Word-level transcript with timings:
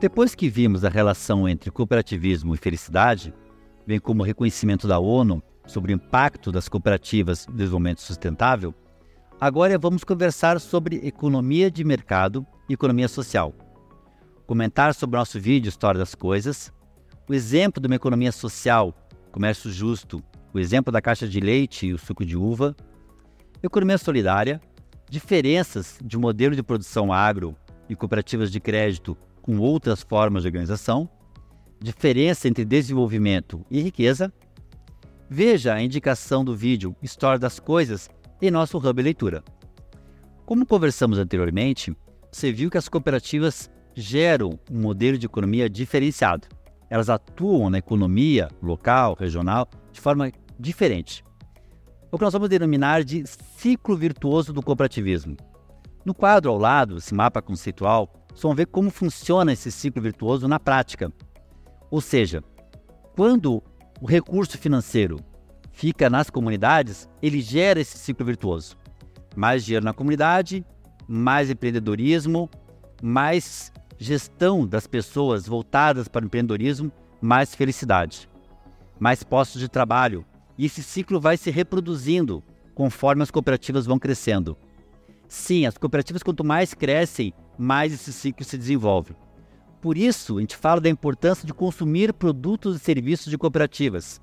Depois 0.00 0.34
que 0.34 0.48
vimos 0.48 0.82
a 0.82 0.88
relação 0.88 1.46
entre 1.46 1.70
cooperativismo 1.70 2.54
e 2.54 2.56
felicidade, 2.56 3.34
bem 3.86 4.00
como 4.00 4.22
o 4.22 4.24
reconhecimento 4.24 4.88
da 4.88 4.98
ONU 4.98 5.42
sobre 5.66 5.92
o 5.92 5.94
impacto 5.94 6.50
das 6.50 6.70
cooperativas 6.70 7.46
no 7.46 7.52
desenvolvimento 7.52 8.00
sustentável, 8.00 8.74
agora 9.38 9.78
vamos 9.78 10.02
conversar 10.02 10.58
sobre 10.58 11.06
economia 11.06 11.70
de 11.70 11.84
mercado 11.84 12.46
e 12.66 12.72
economia 12.72 13.08
social. 13.08 13.54
Comentar 14.46 14.94
sobre 14.94 15.16
o 15.16 15.18
nosso 15.18 15.38
vídeo 15.38 15.68
História 15.68 15.98
das 15.98 16.14
Coisas, 16.14 16.72
o 17.28 17.34
exemplo 17.34 17.78
de 17.78 17.86
uma 17.86 17.96
economia 17.96 18.32
social, 18.32 18.94
comércio 19.30 19.70
justo, 19.70 20.24
o 20.54 20.58
exemplo 20.58 20.90
da 20.90 21.02
caixa 21.02 21.28
de 21.28 21.40
leite 21.40 21.88
e 21.88 21.92
o 21.92 21.98
suco 21.98 22.24
de 22.24 22.38
uva, 22.38 22.74
economia 23.62 23.98
solidária, 23.98 24.62
diferenças 25.10 25.98
de 26.02 26.16
modelo 26.16 26.56
de 26.56 26.62
produção 26.62 27.12
agro 27.12 27.54
e 27.86 27.94
cooperativas 27.94 28.50
de 28.50 28.60
crédito 28.60 29.14
com 29.42 29.58
outras 29.58 30.02
formas 30.02 30.42
de 30.42 30.48
organização, 30.48 31.08
diferença 31.80 32.46
entre 32.48 32.64
desenvolvimento 32.64 33.64
e 33.70 33.80
riqueza. 33.80 34.32
Veja 35.28 35.74
a 35.74 35.82
indicação 35.82 36.44
do 36.44 36.54
vídeo 36.54 36.94
História 37.02 37.38
das 37.38 37.58
Coisas 37.58 38.10
em 38.42 38.50
nosso 38.50 38.78
Hub 38.78 39.02
Leitura. 39.02 39.42
Como 40.44 40.66
conversamos 40.66 41.18
anteriormente, 41.18 41.96
você 42.30 42.52
viu 42.52 42.70
que 42.70 42.78
as 42.78 42.88
cooperativas 42.88 43.70
geram 43.94 44.58
um 44.70 44.80
modelo 44.80 45.16
de 45.16 45.26
economia 45.26 45.68
diferenciado. 45.68 46.48
Elas 46.88 47.08
atuam 47.08 47.70
na 47.70 47.78
economia 47.78 48.48
local, 48.60 49.14
regional, 49.18 49.68
de 49.92 50.00
forma 50.00 50.32
diferente. 50.58 51.24
O 52.10 52.18
que 52.18 52.24
nós 52.24 52.32
vamos 52.32 52.48
denominar 52.48 53.04
de 53.04 53.24
ciclo 53.26 53.96
virtuoso 53.96 54.52
do 54.52 54.62
cooperativismo. 54.62 55.36
No 56.04 56.12
quadro 56.12 56.50
ao 56.50 56.58
lado, 56.58 56.96
esse 56.96 57.14
mapa 57.14 57.40
conceitual, 57.40 58.12
vocês 58.30 58.42
vão 58.42 58.54
ver 58.54 58.66
como 58.66 58.90
funciona 58.90 59.52
esse 59.52 59.70
ciclo 59.70 60.02
virtuoso 60.02 60.48
na 60.48 60.58
prática. 60.58 61.12
Ou 61.90 62.00
seja, 62.00 62.42
quando 63.14 63.62
o 64.00 64.06
recurso 64.06 64.56
financeiro 64.56 65.18
fica 65.72 66.08
nas 66.08 66.30
comunidades, 66.30 67.08
ele 67.20 67.40
gera 67.40 67.80
esse 67.80 67.98
ciclo 67.98 68.24
virtuoso. 68.24 68.76
Mais 69.36 69.64
dinheiro 69.64 69.84
na 69.84 69.92
comunidade, 69.92 70.64
mais 71.06 71.50
empreendedorismo, 71.50 72.48
mais 73.02 73.72
gestão 73.98 74.66
das 74.66 74.86
pessoas 74.86 75.46
voltadas 75.46 76.08
para 76.08 76.22
o 76.22 76.26
empreendedorismo, 76.26 76.90
mais 77.20 77.54
felicidade, 77.54 78.28
mais 78.98 79.22
postos 79.22 79.60
de 79.60 79.68
trabalho. 79.68 80.24
E 80.56 80.64
esse 80.66 80.82
ciclo 80.82 81.20
vai 81.20 81.36
se 81.36 81.50
reproduzindo 81.50 82.42
conforme 82.74 83.22
as 83.22 83.30
cooperativas 83.30 83.86
vão 83.86 83.98
crescendo. 83.98 84.56
Sim, 85.28 85.66
as 85.66 85.76
cooperativas, 85.76 86.22
quanto 86.22 86.42
mais 86.42 86.74
crescem, 86.74 87.32
mais 87.60 87.92
esse 87.92 88.12
ciclo 88.12 88.44
se 88.44 88.56
desenvolve. 88.56 89.14
Por 89.80 89.96
isso, 89.96 90.38
a 90.38 90.40
gente 90.40 90.56
fala 90.56 90.80
da 90.80 90.88
importância 90.88 91.46
de 91.46 91.54
consumir 91.54 92.12
produtos 92.12 92.76
e 92.76 92.78
serviços 92.78 93.30
de 93.30 93.38
cooperativas. 93.38 94.20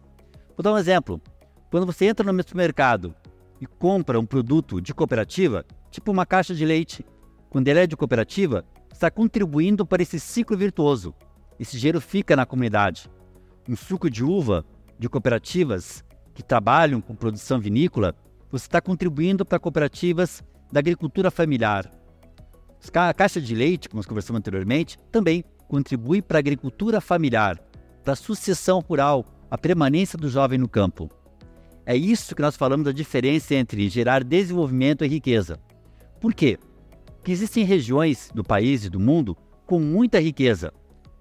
Vou 0.56 0.64
dar 0.64 0.74
um 0.74 0.78
exemplo. 0.78 1.22
Quando 1.70 1.86
você 1.86 2.06
entra 2.06 2.32
no 2.32 2.44
supermercado 2.44 3.14
e 3.60 3.66
compra 3.66 4.20
um 4.20 4.26
produto 4.26 4.82
de 4.82 4.94
cooperativa, 4.94 5.66
tipo 5.92 6.12
uma 6.12 6.26
caixa 6.26 6.54
de 6.54 6.66
leite, 6.66 7.06
quando 7.50 7.68
ele 7.68 7.80
é 7.80 7.88
de 7.88 7.98
cooperativa, 7.98 8.66
está 8.92 9.10
contribuindo 9.10 9.86
para 9.86 10.02
esse 10.02 10.20
ciclo 10.20 10.58
virtuoso. 10.58 11.14
Esse 11.60 11.78
dinheiro 11.78 12.02
fica 12.02 12.36
na 12.36 12.46
comunidade. 12.46 13.10
Um 13.68 13.76
suco 13.76 14.10
de 14.10 14.24
uva 14.24 14.66
de 14.98 15.10
cooperativas 15.10 16.04
que 16.34 16.44
trabalham 16.44 17.02
com 17.02 17.16
produção 17.16 17.60
vinícola, 17.60 18.16
você 18.52 18.66
está 18.66 18.80
contribuindo 18.80 19.44
para 19.46 19.60
cooperativas 19.60 20.44
da 20.72 20.80
agricultura 20.80 21.32
familiar. 21.32 21.97
A 22.94 23.14
caixa 23.14 23.40
de 23.40 23.54
leite, 23.54 23.90
como 23.90 24.00
nós 24.00 24.06
conversamos 24.06 24.40
anteriormente, 24.40 24.98
também 25.12 25.44
contribui 25.68 26.22
para 26.22 26.38
a 26.38 26.40
agricultura 26.40 27.02
familiar, 27.02 27.60
para 28.04 28.14
a 28.14 28.16
sucessão 28.16 28.80
rural, 28.80 29.26
a 29.52 29.58
permanência 29.58 30.18
do 30.18 30.30
jovem 30.30 30.58
no 30.58 30.68
campo. 30.68 31.10
É 31.86 31.96
isso 31.96 32.36
que 32.36 32.42
nós 32.42 32.56
falamos 32.56 32.86
da 32.86 32.92
diferença 32.92 33.56
entre 33.56 33.88
gerar 33.90 34.24
desenvolvimento 34.24 35.06
e 35.06 35.08
riqueza. 35.08 35.60
Por 36.20 36.34
quê? 36.34 36.58
Porque 37.18 37.32
existem 37.32 37.64
regiões 37.64 38.30
do 38.34 38.44
país 38.44 38.86
e 38.86 38.90
do 38.90 39.00
mundo 39.00 39.38
com 39.66 39.80
muita 39.80 40.20
riqueza, 40.20 40.74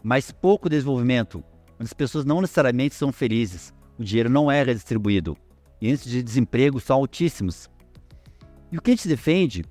mas 0.03 0.31
pouco 0.31 0.69
desenvolvimento, 0.69 1.43
onde 1.75 1.84
as 1.84 1.93
pessoas 1.93 2.25
não 2.25 2.41
necessariamente 2.41 2.94
são 2.94 3.12
felizes, 3.12 3.75
o 3.99 4.05
dinheiro 4.05 4.31
não 4.31 4.50
é 4.50 4.62
redistribuído, 4.62 5.37
e 5.81 5.88
índices 5.88 6.11
de 6.11 6.23
desemprego 6.23 6.81
são 6.81 6.97
altíssimos. 6.97 7.69
E 8.71 8.78
o 8.78 8.83
que 8.83 8.91
a 8.91 8.94
gente 8.94 9.09
defende 9.09 9.65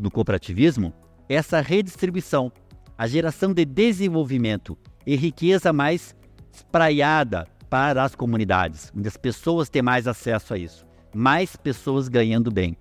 no 0.00 0.10
cooperativismo 0.10 0.92
essa 1.34 1.60
redistribuição, 1.60 2.52
a 2.96 3.06
geração 3.06 3.52
de 3.52 3.64
desenvolvimento 3.64 4.76
e 5.06 5.16
riqueza 5.16 5.72
mais 5.72 6.14
espraiada 6.52 7.46
para 7.70 8.04
as 8.04 8.14
comunidades, 8.14 8.92
onde 8.94 9.08
as 9.08 9.16
pessoas 9.16 9.68
têm 9.68 9.80
mais 9.80 10.06
acesso 10.06 10.52
a 10.52 10.58
isso, 10.58 10.86
mais 11.14 11.56
pessoas 11.56 12.08
ganhando 12.08 12.50
bem. 12.50 12.76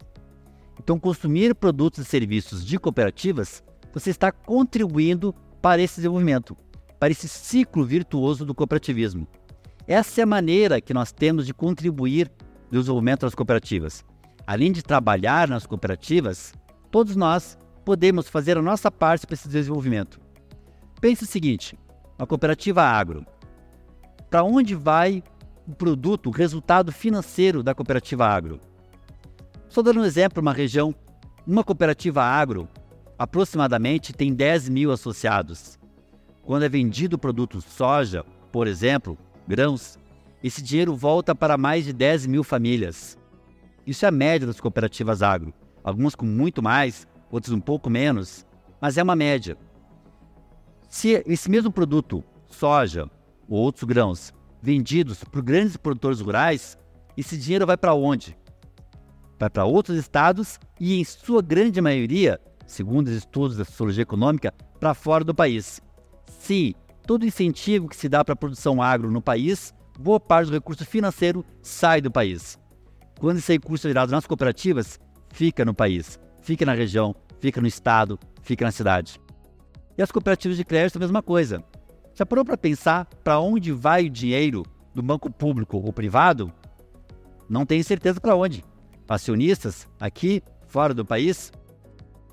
Então, 0.78 1.00
consumir 1.00 1.56
produtos 1.56 2.00
e 2.00 2.06
serviços 2.06 2.66
de 2.66 2.78
cooperativas, 2.78 3.64
você 3.94 4.10
está 4.10 4.32
contribuindo 4.32 5.34
para 5.62 5.82
esse 5.82 5.98
desenvolvimento, 5.98 6.58
para 7.00 7.12
esse 7.12 7.28
ciclo 7.28 7.86
virtuoso 7.86 8.46
do 8.46 8.54
cooperativismo. 8.54 9.28
Essa 9.88 10.22
é 10.22 10.24
a 10.24 10.28
maneira 10.28 10.82
que 10.82 10.94
nós 10.94 11.12
temos 11.12 11.46
de 11.46 11.54
contribuir 11.54 12.30
no 12.72 12.80
desenvolvimento 12.80 13.22
das 13.22 13.36
cooperativas. 13.36 14.04
Além 14.46 14.72
de 14.72 14.82
trabalhar 14.82 15.48
nas 15.48 15.66
cooperativas, 15.66 16.54
todos 16.90 17.16
nós 17.16 17.58
podemos 17.84 18.28
fazer 18.28 18.58
a 18.58 18.62
nossa 18.62 18.92
parte 18.92 19.26
para 19.26 19.34
esse 19.34 19.48
desenvolvimento. 19.48 20.20
Pense 21.00 21.24
o 21.24 21.28
seguinte: 21.28 21.78
uma 22.18 22.28
cooperativa 22.28 22.84
agro. 22.84 23.26
Para 24.30 24.44
onde 24.44 24.76
vai 24.76 25.24
o 25.68 25.74
produto, 25.74 26.28
o 26.28 26.32
resultado 26.32 26.92
financeiro 26.92 27.62
da 27.62 27.76
cooperativa 27.76 28.26
agro? 28.26 28.60
Só 29.68 29.82
dando 29.82 30.02
um 30.02 30.06
exemplo, 30.06 30.42
uma 30.42 30.54
região, 30.54 30.94
uma 31.46 31.64
cooperativa 31.64 32.24
agro 32.24 32.68
aproximadamente 33.18 34.14
tem 34.14 34.34
10 34.34 34.70
mil 34.70 34.92
associados. 34.92 35.80
Quando 36.44 36.64
é 36.64 36.70
vendido 36.70 37.16
o 37.18 37.20
produto 37.20 37.62
soja, 37.62 38.26
por 38.52 38.68
exemplo, 38.68 39.18
grãos, 39.48 40.00
esse 40.44 40.62
dinheiro 40.62 40.96
volta 40.96 41.36
para 41.36 41.58
mais 41.58 41.86
de 41.86 41.94
10 41.94 42.26
mil 42.26 42.44
famílias. 42.44 43.18
Isso 43.86 44.06
é 44.06 44.08
a 44.08 44.12
média 44.12 44.48
das 44.48 44.60
cooperativas 44.60 45.22
agro, 45.22 45.54
algumas 45.84 46.16
com 46.16 46.26
muito 46.26 46.64
mais, 46.64 47.08
outras 47.32 47.54
um 47.54 47.60
pouco 47.60 47.90
menos, 47.90 48.46
mas 48.80 48.98
é 48.98 49.04
uma 49.04 49.16
média. 49.16 49.58
Se 50.90 51.24
esse 51.26 51.50
mesmo 51.50 51.72
produto, 51.72 52.24
soja 52.50 53.10
ou 53.48 53.60
outros 53.60 53.86
grãos, 53.86 54.34
vendidos 54.62 55.24
por 55.24 55.42
grandes 55.42 55.78
produtores 55.78 56.20
rurais, 56.20 56.78
esse 57.18 57.38
dinheiro 57.38 57.66
vai 57.66 57.78
para 57.78 57.94
onde? 57.94 58.38
Vai 59.40 59.50
para 59.50 59.66
outros 59.66 59.98
estados 59.98 60.60
e, 60.80 61.00
em 61.00 61.04
sua 61.04 61.42
grande 61.42 61.82
maioria, 61.82 62.40
segundo 62.68 63.08
os 63.08 63.14
estudos 63.14 63.58
da 63.58 63.66
sociologia 63.66 64.04
econômica, 64.04 64.54
para 64.80 64.94
fora 64.94 65.24
do 65.24 65.34
país. 65.34 65.82
Se 66.40 66.76
todo 67.08 67.26
incentivo 67.26 67.88
que 67.88 67.96
se 67.96 68.10
dá 68.10 68.24
para 68.24 68.34
a 68.34 68.36
produção 68.38 68.82
agro 68.82 69.10
no 69.10 69.22
país, 69.22 69.74
boa 70.00 70.20
parte 70.20 70.48
do 70.48 70.54
recurso 70.54 70.86
financeiro 70.86 71.44
sai 71.62 72.02
do 72.02 72.12
país. 72.12 72.60
Quando 73.20 73.38
esse 73.38 73.54
recurso 73.54 73.88
é 73.88 73.90
gerado 73.90 74.12
nas 74.12 74.28
cooperativas, 74.28 75.00
fica 75.30 75.64
no 75.64 75.74
país, 75.74 76.20
fica 76.42 76.66
na 76.66 76.74
região, 76.74 77.16
fica 77.40 77.62
no 77.62 77.68
estado, 77.68 78.20
fica 78.42 78.66
na 78.66 78.72
cidade. 78.72 79.20
E 79.98 80.02
as 80.02 80.12
cooperativas 80.12 80.58
de 80.58 80.66
crédito 80.66 80.98
a 80.98 81.00
mesma 81.00 81.22
coisa. 81.22 81.64
Já 82.14 82.26
parou 82.26 82.44
para 82.44 82.58
pensar 82.58 83.06
para 83.24 83.40
onde 83.40 83.72
vai 83.72 84.06
o 84.06 84.10
dinheiro 84.10 84.64
do 84.94 85.02
banco 85.02 85.30
público 85.32 85.78
ou 85.78 85.94
privado? 85.94 86.52
Não 87.50 87.66
tenho 87.66 87.84
certeza 87.84 88.20
para 88.20 88.36
onde. 88.36 88.64
Acionistas, 89.08 89.90
aqui, 90.00 90.42
fora 90.68 90.94
do 90.94 91.06
país? 91.06 91.52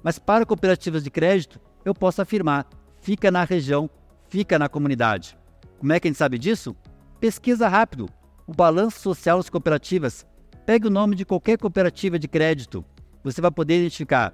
Mas 0.02 0.18
para 0.18 0.46
cooperativas 0.46 1.02
de 1.02 1.10
crédito, 1.10 1.60
eu 1.84 1.92
posso 1.92 2.22
afirmar, 2.22 2.68
fica 3.00 3.30
na 3.30 3.42
região, 3.42 3.90
fica 4.28 4.58
na 4.58 4.68
comunidade. 4.68 5.36
Como 5.78 5.92
é 5.92 5.98
que 5.98 6.06
a 6.06 6.10
gente 6.10 6.18
sabe 6.18 6.38
disso? 6.38 6.76
Pesquisa 7.18 7.66
rápido. 7.66 8.08
O 8.46 8.54
balanço 8.54 9.00
social 9.00 9.38
das 9.38 9.50
cooperativas 9.50 10.24
Pegue 10.68 10.86
o 10.86 10.90
nome 10.90 11.16
de 11.16 11.24
qualquer 11.24 11.56
cooperativa 11.56 12.18
de 12.18 12.28
crédito. 12.28 12.84
Você 13.32 13.40
vai 13.40 13.50
poder 13.50 13.78
identificar 13.78 14.32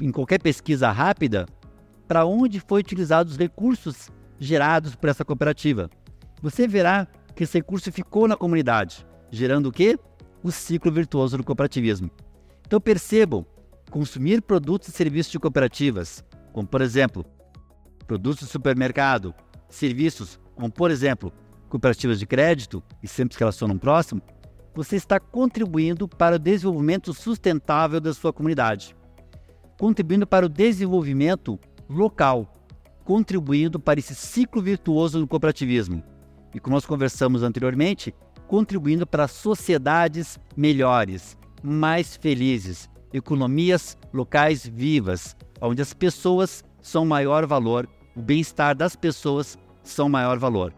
em 0.00 0.10
qualquer 0.10 0.40
pesquisa 0.40 0.90
rápida 0.90 1.46
para 2.08 2.24
onde 2.24 2.60
foi 2.60 2.80
utilizados 2.80 3.32
os 3.32 3.38
recursos 3.38 4.10
gerados 4.38 4.94
por 4.94 5.08
essa 5.08 5.24
cooperativa. 5.24 5.90
Você 6.42 6.66
verá 6.66 7.06
que 7.34 7.44
esse 7.44 7.58
recurso 7.58 7.92
ficou 7.92 8.26
na 8.26 8.36
comunidade, 8.36 9.06
gerando 9.30 9.68
o 9.68 9.72
quê? 9.72 9.98
O 10.42 10.50
ciclo 10.50 10.90
virtuoso 10.90 11.36
do 11.36 11.44
cooperativismo. 11.44 12.10
Então 12.66 12.80
percebam, 12.80 13.46
consumir 13.90 14.42
produtos 14.42 14.88
e 14.88 14.92
serviços 14.92 15.32
de 15.32 15.38
cooperativas, 15.38 16.24
como 16.52 16.66
por 16.66 16.80
exemplo, 16.80 17.24
produtos 18.06 18.46
de 18.46 18.52
supermercado, 18.52 19.34
serviços 19.68 20.40
como 20.54 20.70
por 20.70 20.90
exemplo, 20.90 21.32
cooperativas 21.68 22.18
de 22.18 22.26
crédito, 22.26 22.82
e 23.02 23.08
sempre 23.08 23.34
se 23.34 23.40
relacionam 23.40 23.76
próximo, 23.76 24.22
você 24.76 24.96
está 24.96 25.18
contribuindo 25.18 26.06
para 26.06 26.36
o 26.36 26.38
desenvolvimento 26.38 27.14
sustentável 27.14 27.98
da 27.98 28.12
sua 28.12 28.30
comunidade, 28.30 28.94
contribuindo 29.78 30.26
para 30.26 30.44
o 30.44 30.50
desenvolvimento 30.50 31.58
local. 31.88 32.52
contribuindo 33.04 33.78
para 33.78 34.00
esse 34.00 34.16
ciclo 34.16 34.60
virtuoso 34.60 35.20
do 35.20 35.28
cooperativismo. 35.28 36.02
E 36.52 36.58
como 36.58 36.74
nós 36.74 36.84
conversamos 36.84 37.44
anteriormente, 37.44 38.12
contribuindo 38.48 39.06
para 39.06 39.28
sociedades 39.28 40.40
melhores, 40.56 41.38
mais 41.62 42.16
felizes, 42.16 42.90
economias 43.12 43.96
locais 44.12 44.66
vivas, 44.66 45.36
onde 45.60 45.80
as 45.80 45.94
pessoas 45.94 46.64
são 46.82 47.06
maior 47.06 47.46
valor, 47.46 47.88
o 48.16 48.20
bem-estar 48.20 48.74
das 48.74 48.96
pessoas 48.96 49.56
são 49.84 50.08
maior 50.08 50.36
valor. 50.36 50.74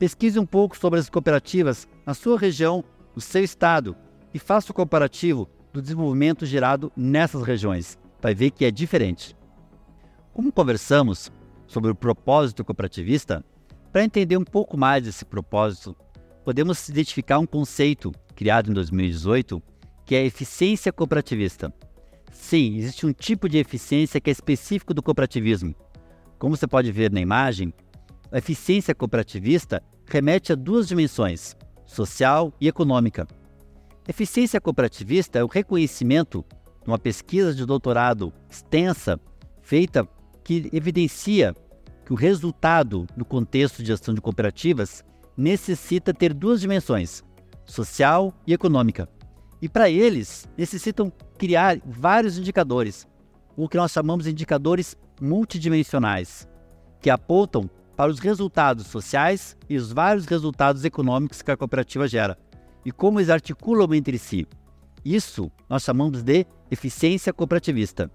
Pesquise 0.00 0.40
um 0.40 0.46
pouco 0.46 0.76
sobre 0.76 0.98
as 0.98 1.08
cooperativas 1.08 1.86
na 2.04 2.12
sua 2.12 2.36
região, 2.36 2.84
no 3.16 3.22
seu 3.22 3.42
estado, 3.42 3.96
e 4.34 4.38
faça 4.38 4.70
o 4.70 4.74
comparativo 4.74 5.48
do 5.72 5.80
desenvolvimento 5.80 6.44
gerado 6.44 6.92
nessas 6.94 7.42
regiões. 7.42 7.98
Vai 8.20 8.34
ver 8.34 8.50
que 8.50 8.66
é 8.66 8.70
diferente. 8.70 9.34
Como 10.34 10.52
conversamos 10.52 11.32
sobre 11.66 11.90
o 11.90 11.94
propósito 11.94 12.62
cooperativista, 12.62 13.42
para 13.90 14.04
entender 14.04 14.36
um 14.36 14.44
pouco 14.44 14.76
mais 14.76 15.04
desse 15.04 15.24
propósito, 15.24 15.96
podemos 16.44 16.86
identificar 16.88 17.38
um 17.38 17.46
conceito 17.46 18.12
criado 18.34 18.70
em 18.70 18.74
2018 18.74 19.62
que 20.04 20.14
é 20.14 20.18
a 20.20 20.24
eficiência 20.24 20.92
cooperativista. 20.92 21.72
Sim, 22.30 22.76
existe 22.76 23.06
um 23.06 23.12
tipo 23.12 23.48
de 23.48 23.58
eficiência 23.58 24.20
que 24.20 24.30
é 24.30 24.32
específico 24.32 24.94
do 24.94 25.02
cooperativismo. 25.02 25.74
Como 26.38 26.56
você 26.56 26.66
pode 26.66 26.92
ver 26.92 27.10
na 27.10 27.20
imagem, 27.20 27.72
a 28.30 28.38
eficiência 28.38 28.94
cooperativista 28.94 29.82
remete 30.06 30.52
a 30.52 30.54
duas 30.54 30.86
dimensões, 30.86 31.56
social 31.86 32.52
e 32.60 32.68
econômica. 32.68 33.26
Eficiência 34.06 34.60
cooperativista 34.60 35.38
é 35.38 35.44
o 35.44 35.48
reconhecimento 35.48 36.44
de 36.82 36.88
uma 36.88 36.98
pesquisa 36.98 37.54
de 37.54 37.64
doutorado 37.64 38.32
extensa 38.50 39.18
feita 39.62 40.06
que 40.44 40.68
evidencia 40.72 41.54
que 42.04 42.12
o 42.12 42.16
resultado 42.16 43.06
no 43.16 43.24
contexto 43.24 43.78
de 43.78 43.88
gestão 43.88 44.14
de 44.14 44.20
cooperativas 44.20 45.04
necessita 45.36 46.14
ter 46.14 46.32
duas 46.32 46.60
dimensões, 46.60 47.24
social 47.64 48.32
e 48.46 48.52
econômica. 48.52 49.08
E 49.60 49.68
para 49.68 49.90
eles, 49.90 50.48
necessitam 50.56 51.12
criar 51.36 51.78
vários 51.84 52.38
indicadores, 52.38 53.08
o 53.56 53.68
que 53.68 53.76
nós 53.76 53.90
chamamos 53.90 54.24
de 54.24 54.30
indicadores 54.30 54.96
multidimensionais, 55.20 56.48
que 57.00 57.10
apontam 57.10 57.68
para 57.96 58.10
os 58.10 58.18
resultados 58.18 58.86
sociais 58.86 59.56
e 59.68 59.76
os 59.76 59.90
vários 59.90 60.26
resultados 60.26 60.84
econômicos 60.84 61.40
que 61.40 61.50
a 61.50 61.56
cooperativa 61.56 62.06
gera 62.06 62.38
e 62.84 62.92
como 62.92 63.18
eles 63.18 63.30
articulam 63.30 63.94
entre 63.94 64.18
si. 64.18 64.46
Isso 65.04 65.50
nós 65.68 65.82
chamamos 65.82 66.22
de 66.22 66.46
eficiência 66.70 67.32
cooperativista. 67.32 68.10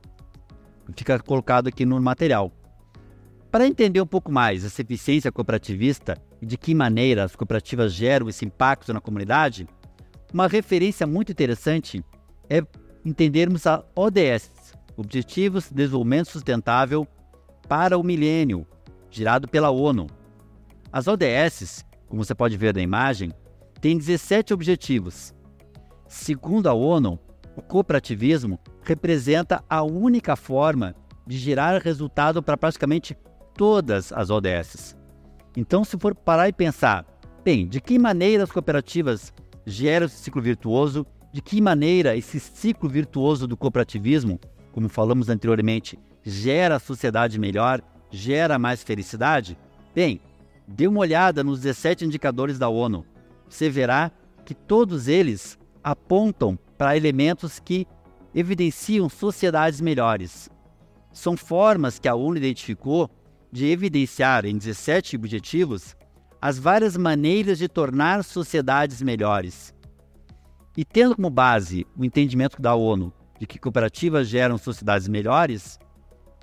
Fica 0.95 1.19
colocado 1.19 1.67
aqui 1.67 1.85
no 1.85 1.99
material. 2.01 2.51
Para 3.49 3.67
entender 3.67 4.01
um 4.01 4.07
pouco 4.07 4.31
mais 4.31 4.63
essa 4.63 4.81
eficiência 4.81 5.31
cooperativista 5.31 6.17
e 6.41 6.45
de 6.45 6.57
que 6.57 6.75
maneira 6.75 7.23
as 7.23 7.35
cooperativas 7.35 7.93
geram 7.93 8.29
esse 8.29 8.45
impacto 8.45 8.93
na 8.93 9.01
comunidade, 9.01 9.67
uma 10.33 10.47
referência 10.47 11.05
muito 11.05 11.31
interessante 11.31 12.03
é 12.49 12.61
entendermos 13.03 13.67
a 13.67 13.83
ODS, 13.95 14.73
Objetivos 14.95 15.69
de 15.69 15.75
Desenvolvimento 15.75 16.29
Sustentável 16.29 17.07
para 17.67 17.97
o 17.97 18.03
Milênio, 18.03 18.65
girado 19.11 19.47
pela 19.47 19.69
ONU. 19.69 20.07
As 20.91 21.07
ODS, 21.07 21.85
como 22.07 22.23
você 22.23 22.33
pode 22.33 22.57
ver 22.57 22.73
na 22.73 22.81
imagem, 22.81 23.31
têm 23.79 23.97
17 23.97 24.53
objetivos. 24.53 25.35
Segundo 26.07 26.67
a 26.67 26.73
ONU, 26.73 27.19
o 27.55 27.61
cooperativismo 27.61 28.59
representa 28.81 29.63
a 29.69 29.83
única 29.83 30.35
forma 30.35 30.95
de 31.27 31.37
gerar 31.37 31.81
resultado 31.81 32.41
para 32.41 32.57
praticamente 32.57 33.15
todas 33.55 34.11
as 34.11 34.29
ODS. 34.29 34.95
Então, 35.55 35.83
se 35.83 35.97
for 35.97 36.15
parar 36.15 36.47
e 36.47 36.53
pensar, 36.53 37.05
bem, 37.43 37.67
de 37.67 37.81
que 37.81 37.99
maneira 37.99 38.43
as 38.43 38.51
cooperativas 38.51 39.33
geram 39.65 40.05
esse 40.05 40.17
ciclo 40.17 40.41
virtuoso, 40.41 41.05
de 41.33 41.41
que 41.41 41.61
maneira 41.61 42.15
esse 42.15 42.39
ciclo 42.39 42.89
virtuoso 42.89 43.47
do 43.47 43.57
cooperativismo, 43.57 44.39
como 44.71 44.89
falamos 44.89 45.29
anteriormente, 45.29 45.99
gera 46.23 46.75
a 46.75 46.79
sociedade 46.79 47.39
melhor, 47.39 47.81
gera 48.11 48.59
mais 48.59 48.83
felicidade? 48.83 49.57
Bem, 49.95 50.21
dê 50.67 50.87
uma 50.87 50.99
olhada 50.99 51.43
nos 51.43 51.61
17 51.61 52.05
indicadores 52.05 52.59
da 52.59 52.69
ONU. 52.69 53.05
Você 53.49 53.69
verá 53.69 54.11
que 54.45 54.53
todos 54.53 55.07
eles 55.07 55.57
apontam 55.83 56.57
para 56.77 56.95
elementos 56.95 57.59
que 57.59 57.87
evidenciam 58.33 59.09
sociedades 59.09 59.81
melhores. 59.81 60.49
São 61.11 61.35
formas 61.35 61.99
que 61.99 62.07
a 62.07 62.15
ONU 62.15 62.37
identificou 62.37 63.09
de 63.51 63.65
evidenciar 63.65 64.45
em 64.45 64.57
17 64.57 65.15
objetivos 65.15 65.95
as 66.41 66.57
várias 66.57 66.95
maneiras 66.97 67.57
de 67.57 67.67
tornar 67.67 68.23
sociedades 68.23 69.01
melhores. 69.01 69.73
E 70.75 70.85
tendo 70.85 71.15
como 71.15 71.29
base 71.29 71.85
o 71.97 72.05
entendimento 72.05 72.61
da 72.61 72.73
ONU 72.73 73.13
de 73.39 73.45
que 73.45 73.59
cooperativas 73.59 74.27
geram 74.27 74.57
sociedades 74.57 75.07
melhores, 75.07 75.77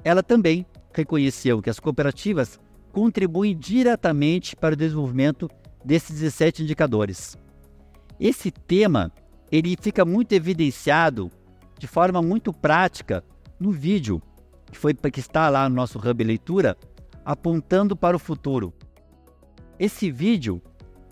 ela 0.05 0.23
também 0.23 0.67
reconheceu 0.93 1.63
que 1.63 1.71
as 1.71 1.81
cooperativas 1.81 2.59
contribuem 2.93 3.57
diretamente 3.57 4.57
para 4.57 4.75
o 4.75 4.77
desenvolvimento 4.77 5.49
desses 5.85 6.19
17 6.19 6.63
indicadores. 6.63 7.37
Esse 8.19 8.51
tema 8.51 9.13
ele 9.51 9.77
fica 9.81 10.05
muito 10.05 10.33
evidenciado 10.33 11.31
de 11.79 11.87
forma 11.87 12.21
muito 12.21 12.53
prática 12.53 13.23
no 13.59 13.71
vídeo 13.71 14.21
que 14.71 14.79
foi 14.79 14.95
que 14.95 15.21
está 15.21 15.49
lá 15.49 15.69
no 15.69 15.75
nosso 15.75 15.99
hub 15.99 16.25
leitura, 16.25 16.77
apontando 17.25 17.97
para 17.97 18.17
o 18.17 18.19
futuro. 18.19 18.73
Esse 19.79 20.11
vídeo 20.11 20.63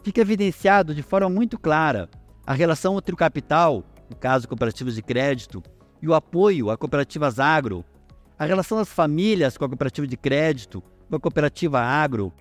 fica 0.02 0.20
evidenciado 0.20 0.94
de 0.94 1.02
forma 1.02 1.28
muito 1.28 1.58
clara 1.58 2.08
a 2.46 2.52
relação 2.52 2.96
entre 2.96 3.14
o 3.14 3.19
capital, 3.19 3.84
no 4.08 4.17
caso 4.17 4.49
cooperativas 4.49 4.94
de 4.94 5.02
crédito, 5.02 5.62
e 6.00 6.08
o 6.08 6.14
apoio 6.14 6.70
a 6.70 6.76
cooperativas 6.76 7.38
agro, 7.38 7.84
a 8.38 8.44
relação 8.44 8.78
das 8.78 8.88
famílias 8.88 9.56
com 9.56 9.64
a 9.64 9.68
cooperativa 9.68 10.06
de 10.06 10.16
crédito, 10.16 10.82
com 11.08 11.16
a 11.16 11.20
cooperativa 11.20 11.80
agro, 11.80 12.32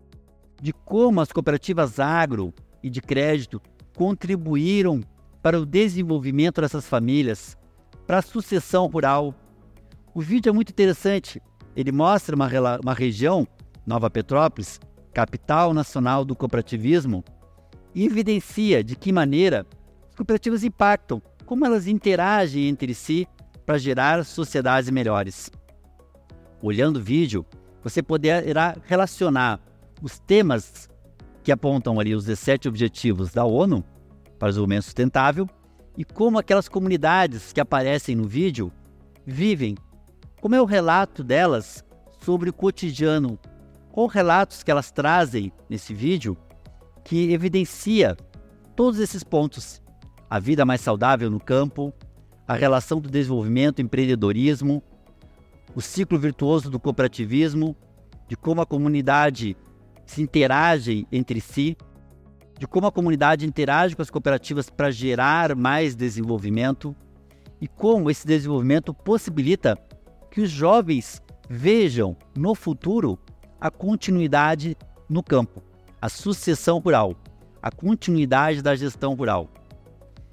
de 0.61 0.73
como 0.73 1.21
as 1.21 1.31
cooperativas 1.31 1.99
agro 1.99 2.53
e 2.83 2.89
de 2.89 3.01
crédito 3.01 3.61
contribuíram 3.95 5.01
para 5.41 5.59
o 5.59 5.65
desenvolvimento 5.65 6.59
dessas 6.59 6.87
famílias, 6.87 7.57
para 8.05 8.17
a 8.17 8.21
sucessão 8.21 8.87
rural. 8.87 9.33
O 10.13 10.21
vídeo 10.21 10.49
é 10.49 10.53
muito 10.53 10.69
interessante. 10.69 11.41
Ele 11.75 11.91
mostra 11.91 12.35
uma, 12.35 12.49
uma 12.81 12.93
região, 12.93 13.47
Nova 13.85 14.09
Petrópolis, 14.09 14.79
capital 15.13 15.73
nacional 15.73 16.25
do 16.25 16.35
cooperativismo, 16.35 17.23
e 17.93 18.05
evidencia 18.05 18.83
de 18.83 18.95
que 18.95 19.13
maneira 19.13 19.65
as 20.09 20.15
cooperativas 20.15 20.63
impactam, 20.63 21.21
como 21.45 21.65
elas 21.65 21.87
interagem 21.87 22.67
entre 22.67 22.93
si 22.93 23.27
para 23.65 23.77
gerar 23.77 24.25
sociedades 24.25 24.89
melhores. 24.89 25.49
Olhando 26.65 26.97
o 26.97 26.99
vídeo, 26.99 27.45
você 27.83 28.01
poderá 28.01 28.75
relacionar 28.85 29.59
os 30.01 30.17
temas 30.17 30.89
que 31.43 31.51
apontam 31.51 31.99
ali 31.99 32.15
os 32.15 32.25
17 32.25 32.67
objetivos 32.67 33.31
da 33.31 33.45
ONU 33.45 33.85
para 34.39 34.47
o 34.47 34.49
desenvolvimento 34.49 34.85
sustentável 34.85 35.47
e 35.95 36.03
como 36.03 36.39
aquelas 36.39 36.67
comunidades 36.67 37.53
que 37.53 37.61
aparecem 37.61 38.15
no 38.15 38.23
vídeo 38.23 38.71
vivem, 39.23 39.77
como 40.41 40.55
é 40.55 40.61
o 40.61 40.65
relato 40.65 41.23
delas 41.23 41.85
sobre 42.19 42.49
o 42.49 42.53
cotidiano, 42.53 43.37
ou 43.93 44.07
relatos 44.07 44.63
que 44.63 44.71
elas 44.71 44.89
trazem 44.89 45.53
nesse 45.69 45.93
vídeo 45.93 46.35
que 47.03 47.31
evidencia 47.31 48.17
todos 48.75 48.99
esses 48.99 49.23
pontos: 49.23 49.83
a 50.27 50.39
vida 50.39 50.65
mais 50.65 50.81
saudável 50.81 51.29
no 51.29 51.39
campo, 51.39 51.93
a 52.47 52.55
relação 52.55 52.99
do 52.99 53.07
desenvolvimento 53.07 53.83
empreendedorismo, 53.83 54.81
o 55.75 55.81
ciclo 55.81 56.17
virtuoso 56.17 56.69
do 56.69 56.79
cooperativismo, 56.79 57.75
de 58.29 58.37
como 58.37 58.61
a 58.61 58.65
comunidade 58.65 59.57
se 60.05 60.21
interage 60.21 61.05
entre 61.11 61.41
si, 61.41 61.75
de 62.57 62.65
como 62.65 62.87
a 62.87 62.91
comunidade 62.91 63.45
interage 63.45 63.95
com 63.95 64.01
as 64.01 64.09
cooperativas 64.09 64.69
para 64.69 64.89
gerar 64.89 65.53
mais 65.53 65.93
desenvolvimento 65.93 66.95
e 67.59 67.67
como 67.67 68.09
esse 68.09 68.25
desenvolvimento 68.25 68.93
possibilita 68.93 69.77
que 70.31 70.39
os 70.39 70.49
jovens 70.49 71.21
vejam 71.49 72.15
no 72.35 72.55
futuro 72.55 73.19
a 73.59 73.69
continuidade 73.69 74.77
no 75.09 75.21
campo, 75.21 75.61
a 76.01 76.07
sucessão 76.07 76.79
rural, 76.79 77.15
a 77.61 77.69
continuidade 77.69 78.61
da 78.61 78.75
gestão 78.75 79.13
rural. 79.13 79.49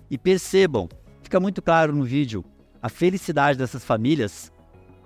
E 0.08 0.16
percebam, 0.16 0.88
fica 1.22 1.40
muito 1.40 1.60
claro 1.60 1.92
no 1.92 2.04
vídeo, 2.04 2.44
a 2.80 2.88
felicidade 2.88 3.58
dessas 3.58 3.84
famílias 3.84 4.51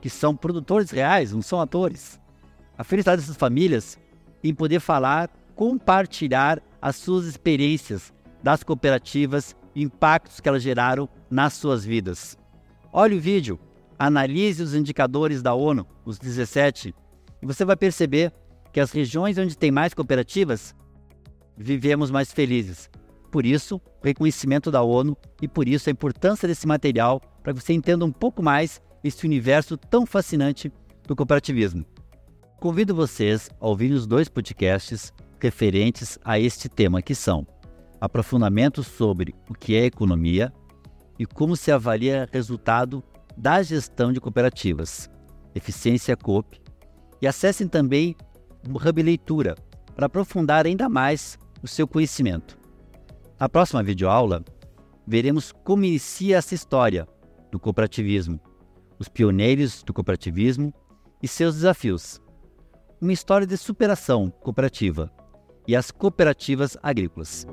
que 0.06 0.10
são 0.10 0.36
produtores 0.36 0.92
reais, 0.92 1.32
não 1.32 1.42
são 1.42 1.60
atores. 1.60 2.20
A 2.78 2.84
felicidade 2.84 3.22
dessas 3.22 3.36
famílias 3.36 3.98
em 4.40 4.54
poder 4.54 4.78
falar, 4.78 5.28
compartilhar 5.56 6.62
as 6.80 6.94
suas 6.94 7.26
experiências 7.26 8.14
das 8.40 8.62
cooperativas 8.62 9.56
impactos 9.74 10.38
que 10.38 10.48
elas 10.48 10.62
geraram 10.62 11.08
nas 11.28 11.54
suas 11.54 11.84
vidas. 11.84 12.38
Olhe 12.92 13.16
o 13.16 13.20
vídeo, 13.20 13.58
analise 13.98 14.62
os 14.62 14.76
indicadores 14.76 15.42
da 15.42 15.54
ONU, 15.54 15.84
os 16.04 16.20
17, 16.20 16.94
E 17.42 17.46
você 17.46 17.64
vai 17.64 17.74
perceber 17.74 18.32
que 18.72 18.78
as 18.78 18.92
regiões 18.92 19.36
onde 19.38 19.58
tem 19.58 19.72
mais 19.72 19.92
cooperativas 19.92 20.72
vivemos 21.56 22.12
mais 22.12 22.30
felizes. 22.30 22.88
Por 23.28 23.44
isso, 23.44 23.78
o 24.00 24.06
reconhecimento 24.06 24.70
da 24.70 24.82
ONU 24.82 25.16
e 25.42 25.48
por 25.48 25.66
isso 25.66 25.88
a 25.88 25.92
importância 25.92 26.46
desse 26.46 26.64
material 26.64 27.20
para 27.42 27.52
que 27.52 27.60
você 27.60 27.72
entenda 27.72 28.04
um 28.04 28.12
pouco 28.12 28.40
mais 28.40 28.80
esse 29.02 29.24
universo 29.26 29.76
tão 29.76 30.04
fascinante 30.06 30.72
do 31.06 31.14
cooperativismo. 31.14 31.84
Convido 32.58 32.94
vocês 32.94 33.50
a 33.60 33.66
ouvir 33.66 33.92
os 33.92 34.06
dois 34.06 34.28
podcasts 34.28 35.12
referentes 35.40 36.18
a 36.24 36.38
este 36.38 36.68
tema, 36.68 37.02
que 37.02 37.14
são 37.14 37.46
aprofundamento 38.00 38.82
sobre 38.82 39.34
o 39.48 39.54
que 39.54 39.76
é 39.76 39.84
economia 39.84 40.52
e 41.18 41.26
como 41.26 41.56
se 41.56 41.70
avalia 41.70 42.28
resultado 42.32 43.02
da 43.36 43.62
gestão 43.62 44.12
de 44.12 44.20
cooperativas, 44.20 45.10
Eficiência 45.54 46.16
Coop, 46.16 46.60
e 47.20 47.26
acessem 47.26 47.68
também 47.68 48.16
o 48.68 48.76
Hub 48.76 49.02
Leitura 49.02 49.54
para 49.94 50.06
aprofundar 50.06 50.66
ainda 50.66 50.88
mais 50.88 51.38
o 51.62 51.68
seu 51.68 51.86
conhecimento. 51.86 52.58
Na 53.38 53.48
próxima 53.48 53.82
videoaula, 53.82 54.44
veremos 55.06 55.52
como 55.52 55.84
inicia 55.84 56.36
essa 56.38 56.54
história 56.54 57.06
do 57.50 57.58
cooperativismo, 57.58 58.40
os 58.98 59.08
pioneiros 59.08 59.82
do 59.82 59.92
cooperativismo 59.92 60.72
e 61.22 61.28
seus 61.28 61.56
desafios. 61.56 62.20
Uma 63.00 63.12
história 63.12 63.46
de 63.46 63.56
superação 63.56 64.30
cooperativa 64.30 65.10
e 65.66 65.74
as 65.76 65.90
cooperativas 65.90 66.76
agrícolas. 66.82 67.46